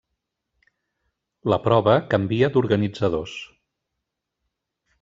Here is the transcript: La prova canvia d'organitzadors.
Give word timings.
La 1.53 1.59
prova 1.67 1.93
canvia 2.13 2.49
d'organitzadors. 2.55 3.37